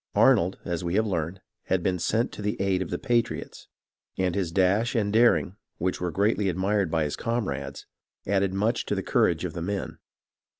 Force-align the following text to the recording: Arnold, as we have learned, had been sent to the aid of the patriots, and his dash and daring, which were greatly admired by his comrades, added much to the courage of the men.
Arnold, 0.15 0.57
as 0.65 0.83
we 0.83 0.95
have 0.95 1.05
learned, 1.05 1.41
had 1.65 1.83
been 1.83 1.99
sent 1.99 2.31
to 2.31 2.41
the 2.41 2.59
aid 2.59 2.81
of 2.81 2.89
the 2.89 2.97
patriots, 2.97 3.67
and 4.17 4.33
his 4.33 4.51
dash 4.51 4.95
and 4.95 5.13
daring, 5.13 5.57
which 5.77 6.01
were 6.01 6.09
greatly 6.09 6.49
admired 6.49 6.89
by 6.89 7.03
his 7.03 7.15
comrades, 7.15 7.85
added 8.25 8.51
much 8.51 8.83
to 8.87 8.95
the 8.95 9.03
courage 9.03 9.45
of 9.45 9.53
the 9.53 9.61
men. 9.61 9.99